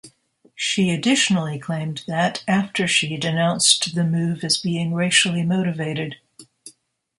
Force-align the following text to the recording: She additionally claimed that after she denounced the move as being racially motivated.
She 0.55 0.89
additionally 0.89 1.59
claimed 1.59 2.05
that 2.07 2.43
after 2.47 2.87
she 2.87 3.17
denounced 3.17 3.93
the 3.93 4.03
move 4.03 4.43
as 4.43 4.57
being 4.57 4.95
racially 4.95 5.43
motivated. 5.43 6.15